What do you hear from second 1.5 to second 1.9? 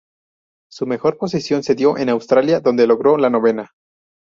se